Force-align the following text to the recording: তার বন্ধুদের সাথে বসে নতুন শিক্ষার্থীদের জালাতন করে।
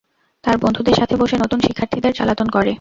তার 0.43 0.55
বন্ধুদের 0.57 0.95
সাথে 0.95 1.15
বসে 1.15 1.35
নতুন 1.37 1.59
শিক্ষার্থীদের 1.59 2.13
জালাতন 2.13 2.47
করে। 2.47 2.69